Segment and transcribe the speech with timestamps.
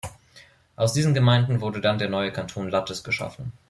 [0.77, 3.51] Aus diesen Gemeinden wurde dann der neue Kanton Lattes geschaffen.